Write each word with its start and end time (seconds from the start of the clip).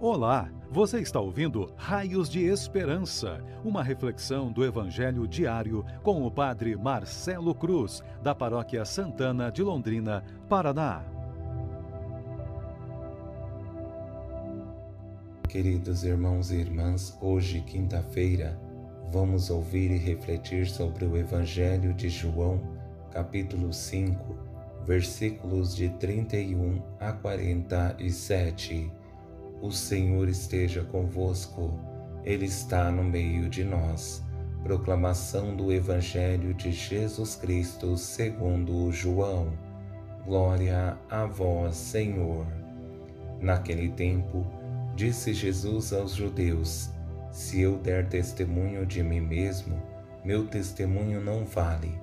Olá, 0.00 0.48
você 0.70 1.00
está 1.00 1.18
ouvindo 1.18 1.72
Raios 1.76 2.28
de 2.28 2.44
Esperança, 2.44 3.42
uma 3.64 3.82
reflexão 3.82 4.52
do 4.52 4.64
Evangelho 4.64 5.26
diário 5.26 5.84
com 6.04 6.24
o 6.24 6.30
Padre 6.30 6.76
Marcelo 6.76 7.52
Cruz, 7.52 8.00
da 8.22 8.32
Paróquia 8.32 8.84
Santana 8.84 9.50
de 9.50 9.60
Londrina, 9.60 10.22
Paraná. 10.48 11.04
Queridos 15.48 16.04
irmãos 16.04 16.52
e 16.52 16.58
irmãs, 16.58 17.18
hoje, 17.20 17.60
quinta-feira, 17.62 18.56
vamos 19.10 19.50
ouvir 19.50 19.90
e 19.90 19.98
refletir 19.98 20.68
sobre 20.68 21.06
o 21.06 21.16
Evangelho 21.16 21.92
de 21.92 22.08
João, 22.08 22.60
capítulo 23.10 23.72
5, 23.72 24.36
versículos 24.86 25.74
de 25.74 25.88
31 25.88 26.80
a 27.00 27.12
47 27.12 28.92
o 29.60 29.72
Senhor 29.72 30.28
esteja 30.28 30.84
convosco, 30.84 31.72
Ele 32.24 32.46
está 32.46 32.90
no 32.90 33.02
meio 33.02 33.48
de 33.48 33.64
nós. 33.64 34.22
Proclamação 34.62 35.56
do 35.56 35.72
Evangelho 35.72 36.54
de 36.54 36.70
Jesus 36.70 37.34
Cristo 37.34 37.96
segundo 37.96 38.90
João. 38.92 39.52
Glória 40.24 40.96
a 41.10 41.24
vós, 41.26 41.74
Senhor. 41.76 42.46
Naquele 43.40 43.88
tempo, 43.90 44.46
disse 44.94 45.32
Jesus 45.32 45.92
aos 45.92 46.14
judeus: 46.14 46.90
Se 47.32 47.60
eu 47.60 47.78
der 47.78 48.08
testemunho 48.08 48.84
de 48.84 49.02
mim 49.02 49.20
mesmo, 49.20 49.80
meu 50.24 50.46
testemunho 50.46 51.20
não 51.20 51.44
vale, 51.44 51.98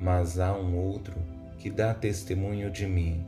mas 0.00 0.38
há 0.38 0.52
um 0.54 0.76
outro 0.76 1.16
que 1.58 1.70
dá 1.70 1.94
testemunho 1.94 2.70
de 2.70 2.86
mim 2.86 3.24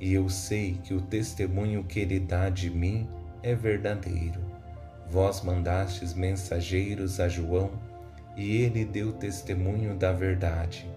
e 0.00 0.14
eu 0.14 0.30
sei 0.30 0.80
que 0.82 0.94
o 0.94 1.00
testemunho 1.00 1.84
que 1.84 2.00
ele 2.00 2.18
dá 2.18 2.48
de 2.48 2.70
mim 2.70 3.06
é 3.42 3.54
verdadeiro. 3.54 4.40
Vós 5.10 5.42
mandastes 5.42 6.14
mensageiros 6.14 7.20
a 7.20 7.28
João, 7.28 7.70
e 8.36 8.62
ele 8.62 8.84
deu 8.84 9.12
testemunho 9.12 9.94
da 9.94 10.12
verdade. 10.12 10.88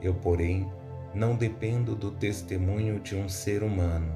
Eu, 0.00 0.14
porém, 0.14 0.66
não 1.12 1.36
dependo 1.36 1.94
do 1.94 2.10
testemunho 2.10 2.98
de 3.00 3.14
um 3.14 3.28
ser 3.28 3.62
humano, 3.62 4.14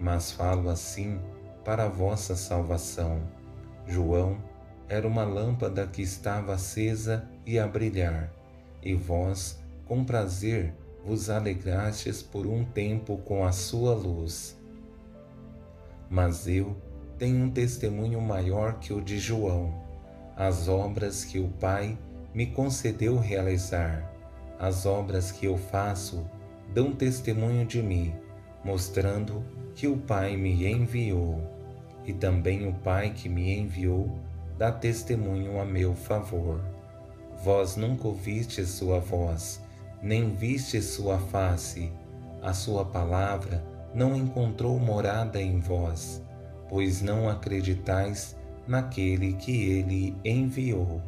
mas 0.00 0.32
falo 0.32 0.70
assim 0.70 1.18
para 1.64 1.84
a 1.84 1.88
vossa 1.88 2.36
salvação. 2.36 3.20
João 3.86 4.38
era 4.88 5.06
uma 5.06 5.24
lâmpada 5.24 5.86
que 5.86 6.02
estava 6.02 6.54
acesa 6.54 7.28
e 7.44 7.58
a 7.58 7.66
brilhar, 7.66 8.32
e 8.82 8.94
vós, 8.94 9.62
com 9.86 10.04
prazer, 10.04 10.72
vos 11.04 11.28
alegrastes 11.28 12.22
por 12.22 12.46
um 12.46 12.64
tempo 12.64 13.18
com 13.18 13.44
a 13.44 13.52
sua 13.52 13.94
luz. 13.94 14.58
Mas 16.08 16.48
eu 16.48 16.74
tenho 17.18 17.44
um 17.44 17.50
testemunho 17.50 18.20
maior 18.20 18.78
que 18.78 18.92
o 18.92 19.00
de 19.00 19.18
João, 19.18 19.74
as 20.36 20.66
obras 20.66 21.24
que 21.24 21.38
o 21.38 21.48
Pai 21.60 21.98
me 22.32 22.46
concedeu 22.46 23.18
realizar, 23.18 24.10
as 24.58 24.86
obras 24.86 25.30
que 25.30 25.46
eu 25.46 25.56
faço 25.56 26.24
dão 26.72 26.92
testemunho 26.92 27.66
de 27.66 27.82
mim, 27.82 28.14
mostrando 28.64 29.44
que 29.74 29.86
o 29.86 29.96
Pai 29.98 30.36
me 30.36 30.66
enviou, 30.66 31.40
e 32.04 32.12
também 32.12 32.66
o 32.66 32.72
Pai 32.72 33.12
que 33.12 33.28
me 33.28 33.56
enviou 33.56 34.18
dá 34.56 34.72
testemunho 34.72 35.60
a 35.60 35.64
meu 35.64 35.94
favor. 35.94 36.60
Vós 37.42 37.76
nunca 37.76 38.08
ouvistes 38.08 38.68
sua 38.70 39.00
voz, 39.00 39.60
nem 40.04 40.34
viste 40.34 40.82
sua 40.82 41.18
face, 41.18 41.90
a 42.42 42.52
sua 42.52 42.84
palavra 42.84 43.64
não 43.94 44.14
encontrou 44.14 44.78
morada 44.78 45.40
em 45.40 45.58
vós, 45.60 46.22
pois 46.68 47.00
não 47.00 47.26
acreditais 47.26 48.36
naquele 48.68 49.32
que 49.32 49.70
ele 49.70 50.14
enviou. 50.22 51.00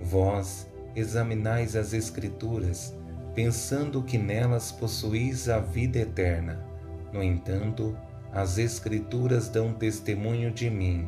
Vós 0.00 0.66
examinais 0.96 1.76
as 1.76 1.92
Escrituras, 1.92 2.94
pensando 3.34 4.02
que 4.02 4.16
nelas 4.16 4.72
possuís 4.72 5.50
a 5.50 5.58
vida 5.58 5.98
eterna. 5.98 6.64
No 7.12 7.22
entanto, 7.22 7.94
as 8.32 8.56
Escrituras 8.56 9.50
dão 9.50 9.74
testemunho 9.74 10.50
de 10.50 10.70
mim, 10.70 11.06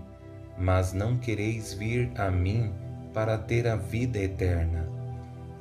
mas 0.58 0.92
não 0.92 1.16
quereis 1.16 1.72
vir 1.72 2.12
a 2.14 2.30
mim 2.30 2.74
para 3.14 3.38
ter 3.38 3.66
a 3.66 3.74
vida 3.74 4.18
eterna. 4.18 4.93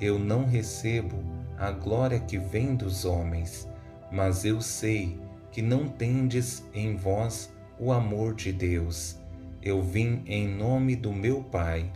Eu 0.03 0.19
não 0.19 0.43
recebo 0.43 1.15
a 1.57 1.71
glória 1.71 2.19
que 2.19 2.37
vem 2.37 2.75
dos 2.75 3.05
homens, 3.05 3.69
mas 4.11 4.43
eu 4.43 4.59
sei 4.59 5.17
que 5.49 5.61
não 5.61 5.87
tendes 5.87 6.61
em 6.73 6.97
vós 6.97 7.49
o 7.79 7.89
amor 7.89 8.35
de 8.35 8.51
Deus. 8.51 9.17
Eu 9.61 9.81
vim 9.81 10.21
em 10.25 10.45
nome 10.45 10.97
do 10.97 11.13
meu 11.13 11.41
Pai, 11.41 11.89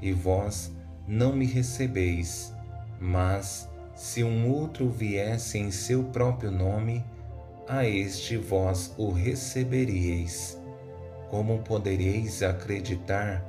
e 0.00 0.10
vós 0.10 0.72
não 1.06 1.36
me 1.36 1.44
recebeis. 1.44 2.50
Mas, 2.98 3.68
se 3.94 4.24
um 4.24 4.50
outro 4.50 4.88
viesse 4.88 5.58
em 5.58 5.70
seu 5.70 6.04
próprio 6.04 6.50
nome, 6.50 7.04
a 7.68 7.86
este 7.86 8.38
vós 8.38 8.94
o 8.96 9.10
receberíeis. 9.10 10.58
Como 11.28 11.58
podereis 11.58 12.42
acreditar, 12.42 13.44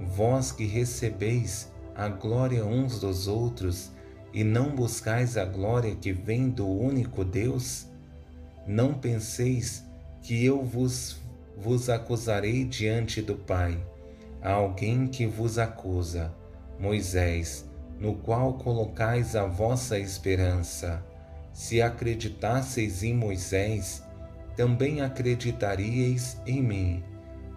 vós 0.00 0.50
que 0.50 0.66
recebeis 0.66 1.70
a 1.96 2.08
glória 2.08 2.62
uns 2.64 3.00
dos 3.00 3.26
outros 3.26 3.90
e 4.32 4.44
não 4.44 4.74
buscais 4.74 5.38
a 5.38 5.46
glória 5.46 5.96
que 5.96 6.12
vem 6.12 6.50
do 6.50 6.68
único 6.68 7.24
Deus? 7.24 7.86
Não 8.66 8.92
penseis 8.92 9.82
que 10.20 10.44
eu 10.44 10.62
vos, 10.62 11.16
vos 11.56 11.88
acusarei 11.88 12.64
diante 12.64 13.22
do 13.22 13.34
Pai. 13.34 13.82
Há 14.42 14.52
alguém 14.52 15.06
que 15.06 15.26
vos 15.26 15.58
acusa, 15.58 16.34
Moisés, 16.78 17.64
no 17.98 18.14
qual 18.14 18.54
colocais 18.54 19.34
a 19.34 19.46
vossa 19.46 19.98
esperança. 19.98 21.02
Se 21.54 21.80
acreditasseis 21.80 23.02
em 23.02 23.14
Moisés, 23.14 24.02
também 24.54 25.00
acreditaríeis 25.00 26.36
em 26.46 26.62
mim, 26.62 27.04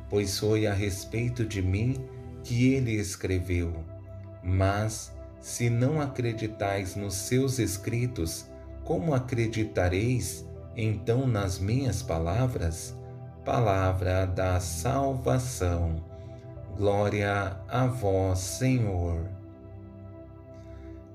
pois 0.09 0.39
foi 0.39 0.65
a 0.65 0.73
respeito 0.73 1.43
de 1.43 1.61
mim 1.61 1.95
que 2.43 2.73
ele 2.73 2.93
escreveu. 2.93 3.98
Mas, 4.43 5.13
se 5.39 5.69
não 5.69 6.01
acreditais 6.01 6.95
nos 6.95 7.13
seus 7.13 7.59
escritos, 7.59 8.45
como 8.83 9.13
acreditareis 9.13 10.45
então 10.75 11.27
nas 11.27 11.59
minhas 11.59 12.01
palavras? 12.01 12.95
Palavra 13.45 14.25
da 14.25 14.59
salvação. 14.59 16.03
Glória 16.77 17.57
a 17.67 17.87
vós, 17.87 18.39
Senhor. 18.39 19.27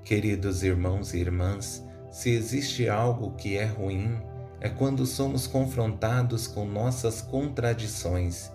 Queridos 0.04 0.62
irmãos 0.62 1.14
e 1.14 1.18
irmãs, 1.18 1.82
se 2.10 2.30
existe 2.30 2.88
algo 2.88 3.32
que 3.32 3.56
é 3.56 3.64
ruim, 3.64 4.18
é 4.60 4.68
quando 4.68 5.06
somos 5.06 5.46
confrontados 5.46 6.46
com 6.46 6.66
nossas 6.66 7.20
contradições, 7.20 8.52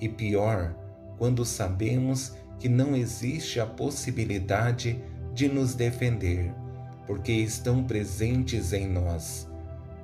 e 0.00 0.08
pior, 0.08 0.74
quando 1.16 1.44
sabemos 1.44 2.34
que 2.58 2.68
não 2.68 2.96
existe 2.96 3.60
a 3.60 3.66
possibilidade 3.66 5.02
de 5.32 5.48
nos 5.48 5.74
defender, 5.74 6.52
porque 7.06 7.32
estão 7.32 7.84
presentes 7.84 8.72
em 8.72 8.88
nós. 8.88 9.48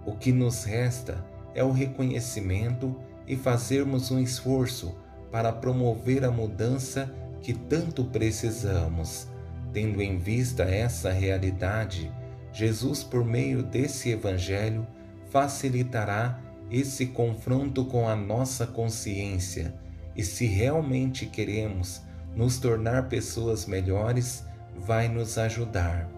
O 0.06 0.12
que 0.12 0.32
nos 0.32 0.64
resta 0.64 1.24
é 1.54 1.64
o 1.64 1.72
reconhecimento 1.72 2.94
e 3.26 3.36
fazermos 3.36 4.10
um 4.10 4.18
esforço 4.18 4.94
para 5.30 5.52
promover 5.52 6.24
a 6.24 6.30
mudança 6.30 7.12
que 7.40 7.52
tanto 7.52 8.04
precisamos. 8.04 9.26
Tendo 9.72 10.00
em 10.00 10.18
vista 10.18 10.62
essa 10.62 11.10
realidade, 11.10 12.12
Jesus, 12.52 13.02
por 13.02 13.24
meio 13.24 13.62
desse 13.62 14.10
Evangelho, 14.10 14.86
facilitará 15.30 16.40
esse 16.70 17.06
confronto 17.06 17.84
com 17.84 18.08
a 18.08 18.14
nossa 18.14 18.66
consciência 18.66 19.74
e, 20.14 20.22
se 20.22 20.46
realmente 20.46 21.26
queremos 21.26 22.02
nos 22.34 22.58
tornar 22.58 23.08
pessoas 23.08 23.66
melhores, 23.66 24.44
vai 24.76 25.08
nos 25.08 25.38
ajudar. 25.38 26.08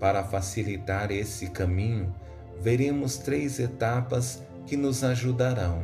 Para 0.00 0.24
facilitar 0.24 1.10
esse 1.10 1.48
caminho, 1.48 2.14
veremos 2.60 3.16
três 3.16 3.58
etapas 3.58 4.42
que 4.66 4.76
nos 4.76 5.04
ajudarão. 5.04 5.82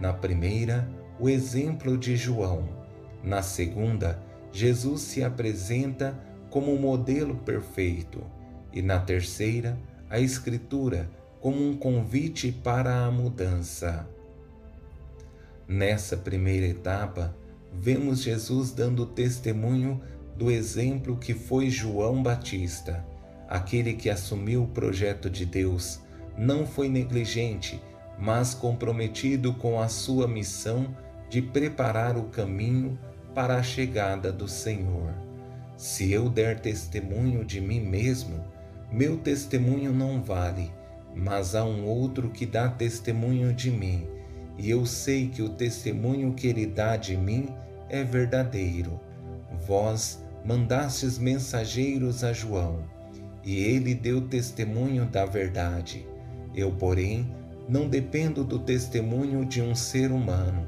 Na 0.00 0.12
primeira, 0.12 0.88
o 1.18 1.28
exemplo 1.28 1.96
de 1.96 2.16
João. 2.16 2.68
Na 3.22 3.42
segunda, 3.42 4.20
Jesus 4.52 5.02
se 5.02 5.22
apresenta 5.22 6.18
como 6.50 6.74
o 6.74 6.80
modelo 6.80 7.36
perfeito. 7.36 8.22
E 8.72 8.82
na 8.82 8.98
terceira, 8.98 9.78
a 10.10 10.18
Escritura 10.18 11.08
como 11.40 11.62
um 11.62 11.76
convite 11.76 12.50
para 12.50 13.04
a 13.04 13.10
mudança. 13.10 14.08
Nessa 15.68 16.16
primeira 16.16 16.66
etapa, 16.66 17.36
vemos 17.80 18.22
Jesus 18.22 18.70
dando 18.70 19.06
testemunho 19.06 20.00
do 20.36 20.50
exemplo 20.50 21.16
que 21.16 21.34
foi 21.34 21.70
João 21.70 22.22
Batista, 22.22 23.04
aquele 23.48 23.94
que 23.94 24.10
assumiu 24.10 24.64
o 24.64 24.68
projeto 24.68 25.30
de 25.30 25.46
Deus, 25.46 26.00
não 26.36 26.66
foi 26.66 26.88
negligente, 26.88 27.80
mas 28.18 28.54
comprometido 28.54 29.54
com 29.54 29.80
a 29.80 29.88
sua 29.88 30.26
missão 30.26 30.94
de 31.28 31.40
preparar 31.40 32.16
o 32.16 32.24
caminho 32.24 32.98
para 33.34 33.56
a 33.56 33.62
chegada 33.62 34.32
do 34.32 34.48
Senhor. 34.48 35.12
Se 35.76 36.10
eu 36.10 36.28
der 36.28 36.60
testemunho 36.60 37.44
de 37.44 37.60
mim 37.60 37.80
mesmo, 37.80 38.42
meu 38.90 39.18
testemunho 39.18 39.92
não 39.92 40.22
vale, 40.22 40.70
mas 41.14 41.54
há 41.54 41.64
um 41.64 41.84
outro 41.84 42.30
que 42.30 42.46
dá 42.46 42.68
testemunho 42.68 43.52
de 43.52 43.70
mim, 43.70 44.06
e 44.58 44.70
eu 44.70 44.86
sei 44.86 45.28
que 45.28 45.42
o 45.42 45.50
testemunho 45.50 46.32
que 46.32 46.46
ele 46.46 46.66
dá 46.66 46.96
de 46.96 47.16
mim 47.16 47.48
é 47.88 48.02
verdadeiro. 48.04 49.00
Vós 49.66 50.22
mandastes 50.44 51.18
mensageiros 51.18 52.22
a 52.22 52.32
João, 52.32 52.84
e 53.42 53.58
ele 53.58 53.94
deu 53.94 54.28
testemunho 54.28 55.06
da 55.06 55.24
verdade. 55.24 56.06
Eu, 56.54 56.72
porém, 56.72 57.34
não 57.68 57.88
dependo 57.88 58.44
do 58.44 58.58
testemunho 58.60 59.44
de 59.44 59.60
um 59.60 59.74
ser 59.74 60.12
humano, 60.12 60.66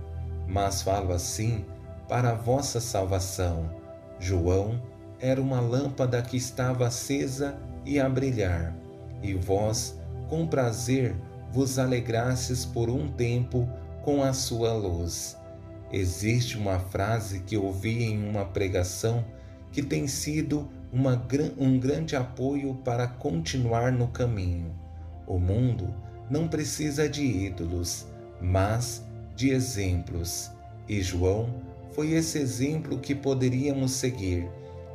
mas 0.49 0.83
falo 0.83 1.13
assim 1.13 1.65
para 2.09 2.31
a 2.31 2.35
vossa 2.35 2.81
salvação. 2.81 3.71
João 4.19 4.83
era 5.21 5.41
uma 5.41 5.61
lâmpada 5.61 6.21
que 6.23 6.37
estava 6.37 6.87
acesa 6.87 7.57
e 7.85 8.01
a 8.01 8.09
brilhar, 8.09 8.75
e 9.23 9.35
vós, 9.35 9.97
com 10.29 10.47
prazer, 10.47 11.15
vos 11.53 11.79
alegrastes 11.79 12.65
por 12.65 12.91
um 12.91 13.09
tempo 13.09 13.69
com 14.03 14.23
a 14.23 14.33
sua 14.33 14.73
luz. 14.73 15.38
Existe 15.93 16.59
uma 16.59 16.79
frase 16.79 17.41
que 17.41 17.57
ouvi 17.57 18.05
em 18.05 18.29
uma 18.29 18.45
pregação 18.45 19.25
que 19.73 19.83
tem 19.83 20.07
sido 20.07 20.69
uma, 20.93 21.23
um 21.59 21.79
grande 21.79 22.17
apoio 22.17 22.75
para 22.85 23.07
continuar 23.07 23.93
no 23.93 24.09
caminho. 24.09 24.75
O 25.27 25.39
mundo 25.39 25.95
não 26.31 26.49
precisa 26.49 27.09
de 27.09 27.23
ídolos, 27.23 28.07
mas 28.41 29.05
de 29.35 29.51
exemplos. 29.51 30.51
E 30.89 31.01
João 31.03 31.63
foi 31.93 32.13
esse 32.13 32.39
exemplo 32.39 32.99
que 32.99 33.15
poderíamos 33.15 33.93
seguir, 33.93 34.49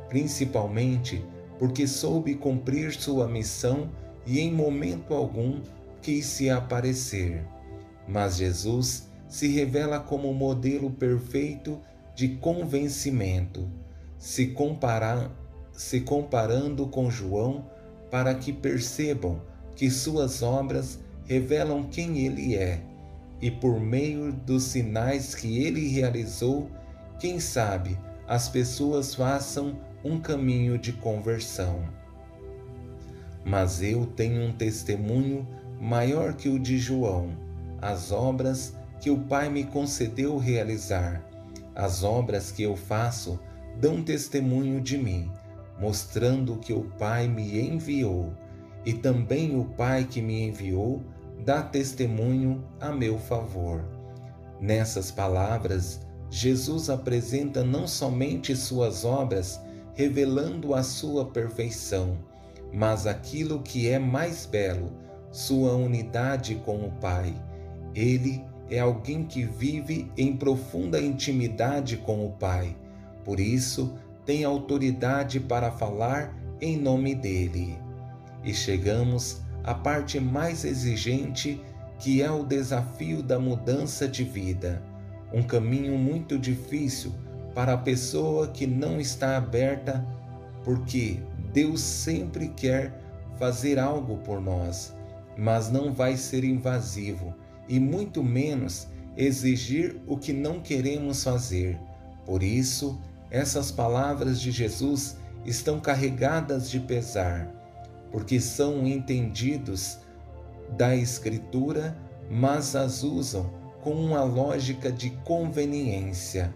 principalmente 0.08 1.24
porque 1.58 1.86
soube 1.86 2.34
cumprir 2.34 2.92
sua 2.92 3.28
missão 3.28 3.90
e 4.26 4.40
em 4.40 4.52
momento 4.52 5.14
algum 5.14 5.60
quis 6.02 6.26
se 6.26 6.50
aparecer. 6.50 7.44
Mas 8.06 8.36
Jesus 8.36 9.08
se 9.28 9.48
revela 9.48 9.98
como 9.98 10.30
o 10.30 10.34
modelo 10.34 10.90
perfeito 10.90 11.80
de 12.14 12.28
convencimento, 12.36 13.68
se, 14.18 14.48
comparar, 14.48 15.30
se 15.72 16.00
comparando 16.00 16.86
com 16.86 17.10
João, 17.10 17.66
para 18.10 18.34
que 18.34 18.52
percebam 18.52 19.40
que 19.74 19.90
suas 19.90 20.42
obras 20.42 21.00
revelam 21.24 21.84
quem 21.84 22.18
ele 22.18 22.54
é, 22.54 22.80
e 23.40 23.50
por 23.50 23.80
meio 23.80 24.32
dos 24.32 24.62
sinais 24.64 25.34
que 25.34 25.64
ele 25.64 25.88
realizou, 25.88 26.70
quem 27.18 27.40
sabe 27.40 27.98
as 28.26 28.48
pessoas 28.48 29.14
façam 29.14 29.78
um 30.04 30.20
caminho 30.20 30.78
de 30.78 30.92
conversão. 30.92 31.82
Mas 33.44 33.82
eu 33.82 34.06
tenho 34.06 34.42
um 34.42 34.52
testemunho 34.52 35.46
maior 35.80 36.34
que 36.34 36.48
o 36.48 36.58
de 36.58 36.78
João, 36.78 37.36
as 37.82 38.10
obras 38.12 38.74
que 39.04 39.10
o 39.10 39.18
Pai 39.18 39.50
me 39.50 39.64
concedeu 39.64 40.38
realizar. 40.38 41.22
As 41.74 42.02
obras 42.02 42.50
que 42.50 42.62
eu 42.62 42.74
faço 42.74 43.38
dão 43.78 44.02
testemunho 44.02 44.80
de 44.80 44.96
mim, 44.96 45.30
mostrando 45.78 46.56
que 46.56 46.72
o 46.72 46.84
Pai 46.98 47.28
me 47.28 47.60
enviou, 47.60 48.32
e 48.82 48.94
também 48.94 49.60
o 49.60 49.66
Pai 49.66 50.04
que 50.04 50.22
me 50.22 50.48
enviou 50.48 51.02
dá 51.44 51.60
testemunho 51.60 52.64
a 52.80 52.90
meu 52.90 53.18
favor. 53.18 53.84
Nessas 54.58 55.10
palavras, 55.10 56.00
Jesus 56.30 56.88
apresenta 56.88 57.62
não 57.62 57.86
somente 57.86 58.56
suas 58.56 59.04
obras, 59.04 59.60
revelando 59.92 60.74
a 60.74 60.82
sua 60.82 61.26
perfeição, 61.26 62.16
mas 62.72 63.06
aquilo 63.06 63.60
que 63.60 63.86
é 63.86 63.98
mais 63.98 64.46
belo, 64.46 64.90
sua 65.30 65.74
unidade 65.74 66.54
com 66.64 66.86
o 66.86 66.90
Pai. 66.92 67.34
Ele 67.94 68.42
é 68.70 68.78
alguém 68.78 69.24
que 69.24 69.44
vive 69.44 70.10
em 70.16 70.36
profunda 70.36 71.00
intimidade 71.00 71.96
com 71.98 72.26
o 72.26 72.32
Pai, 72.32 72.76
por 73.24 73.38
isso 73.38 73.94
tem 74.24 74.44
autoridade 74.44 75.38
para 75.38 75.70
falar 75.70 76.34
em 76.60 76.76
nome 76.76 77.14
dele. 77.14 77.78
E 78.42 78.54
chegamos 78.54 79.42
à 79.62 79.74
parte 79.74 80.18
mais 80.18 80.64
exigente, 80.64 81.60
que 81.98 82.22
é 82.22 82.30
o 82.30 82.44
desafio 82.44 83.22
da 83.22 83.38
mudança 83.38 84.08
de 84.08 84.24
vida, 84.24 84.82
um 85.32 85.42
caminho 85.42 85.98
muito 85.98 86.38
difícil 86.38 87.12
para 87.54 87.74
a 87.74 87.78
pessoa 87.78 88.48
que 88.48 88.66
não 88.66 89.00
está 89.00 89.36
aberta, 89.36 90.04
porque 90.64 91.20
Deus 91.52 91.80
sempre 91.80 92.48
quer 92.48 93.00
fazer 93.38 93.78
algo 93.78 94.18
por 94.18 94.40
nós, 94.40 94.94
mas 95.36 95.70
não 95.70 95.92
vai 95.92 96.16
ser 96.16 96.44
invasivo 96.44 97.34
e 97.68 97.78
muito 97.80 98.22
menos 98.22 98.86
exigir 99.16 100.00
o 100.06 100.16
que 100.16 100.32
não 100.32 100.60
queremos 100.60 101.22
fazer. 101.22 101.78
Por 102.24 102.42
isso, 102.42 103.00
essas 103.30 103.70
palavras 103.70 104.40
de 104.40 104.50
Jesus 104.50 105.16
estão 105.44 105.80
carregadas 105.80 106.70
de 106.70 106.80
pesar, 106.80 107.52
porque 108.10 108.40
são 108.40 108.86
entendidos 108.86 109.98
da 110.76 110.94
Escritura, 110.96 111.96
mas 112.30 112.74
as 112.74 113.02
usam 113.02 113.50
com 113.82 113.92
uma 113.92 114.22
lógica 114.22 114.90
de 114.90 115.10
conveniência. 115.24 116.54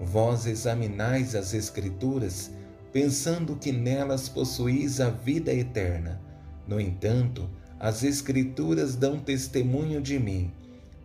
Vós 0.00 0.46
examinais 0.46 1.34
as 1.34 1.52
Escrituras, 1.52 2.50
pensando 2.92 3.56
que 3.56 3.70
nelas 3.70 4.28
possuís 4.28 5.00
a 5.00 5.10
vida 5.10 5.52
eterna. 5.52 6.20
No 6.66 6.80
entanto, 6.80 7.50
as 7.84 8.02
Escrituras 8.02 8.96
dão 8.96 9.18
testemunho 9.18 10.00
de 10.00 10.18
mim, 10.18 10.50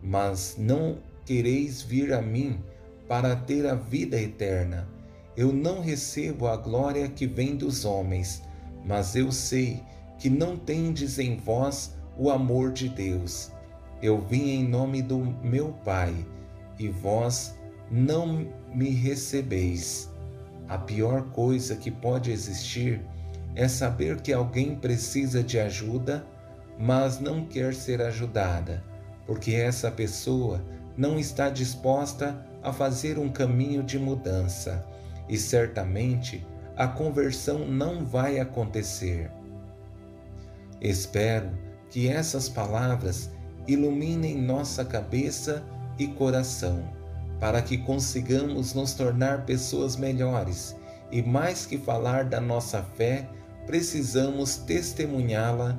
mas 0.02 0.56
não 0.58 0.96
quereis 1.26 1.82
vir 1.82 2.10
a 2.10 2.22
mim 2.22 2.58
para 3.06 3.36
ter 3.36 3.66
a 3.66 3.74
vida 3.74 4.18
eterna. 4.18 4.88
Eu 5.36 5.52
não 5.52 5.82
recebo 5.82 6.46
a 6.46 6.56
glória 6.56 7.06
que 7.06 7.26
vem 7.26 7.54
dos 7.54 7.84
homens, 7.84 8.42
mas 8.82 9.14
eu 9.14 9.30
sei 9.30 9.82
que 10.18 10.30
não 10.30 10.56
tendes 10.56 11.18
em 11.18 11.36
vós 11.36 11.94
o 12.16 12.30
amor 12.30 12.72
de 12.72 12.88
Deus. 12.88 13.52
Eu 14.00 14.18
vim 14.18 14.48
em 14.48 14.66
nome 14.66 15.02
do 15.02 15.18
meu 15.44 15.74
Pai, 15.84 16.14
e 16.78 16.88
vós 16.88 17.54
não 17.90 18.48
me 18.74 18.88
recebeis. 18.88 20.08
A 20.66 20.78
pior 20.78 21.24
coisa 21.32 21.76
que 21.76 21.90
pode 21.90 22.30
existir 22.30 23.02
é 23.54 23.68
saber 23.68 24.22
que 24.22 24.32
alguém 24.32 24.74
precisa 24.74 25.42
de 25.42 25.60
ajuda 25.60 26.24
mas 26.80 27.20
não 27.20 27.44
quer 27.44 27.74
ser 27.74 28.00
ajudada, 28.00 28.82
porque 29.26 29.52
essa 29.52 29.90
pessoa 29.90 30.64
não 30.96 31.18
está 31.18 31.50
disposta 31.50 32.42
a 32.62 32.72
fazer 32.72 33.18
um 33.18 33.28
caminho 33.28 33.82
de 33.82 33.98
mudança 33.98 34.86
e 35.28 35.36
certamente 35.36 36.44
a 36.76 36.88
conversão 36.88 37.68
não 37.68 38.04
vai 38.04 38.40
acontecer. 38.40 39.30
Espero 40.80 41.50
que 41.90 42.08
essas 42.08 42.48
palavras 42.48 43.30
iluminem 43.68 44.40
nossa 44.40 44.82
cabeça 44.82 45.62
e 45.98 46.06
coração, 46.06 46.82
para 47.38 47.60
que 47.60 47.76
consigamos 47.76 48.72
nos 48.72 48.94
tornar 48.94 49.44
pessoas 49.44 49.96
melhores 49.96 50.74
e, 51.12 51.20
mais 51.22 51.66
que 51.66 51.76
falar 51.76 52.24
da 52.24 52.40
nossa 52.40 52.82
fé, 52.82 53.28
precisamos 53.66 54.56
testemunhá-la 54.56 55.78